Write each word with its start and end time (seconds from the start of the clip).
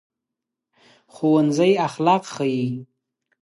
ښوونځی 1.13 1.71
اخلاق 1.87 2.23
ښيي 2.33 2.67